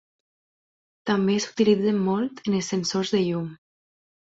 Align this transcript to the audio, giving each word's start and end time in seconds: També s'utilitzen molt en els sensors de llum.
També 1.11 1.37
s'utilitzen 1.45 2.03
molt 2.09 2.45
en 2.49 2.59
els 2.61 2.75
sensors 2.77 3.17
de 3.19 3.25
llum. 3.33 3.51